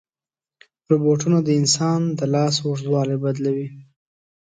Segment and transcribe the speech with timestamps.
[0.89, 3.67] روبوټونه د انسان د لاس اوږدوالی بدلوي.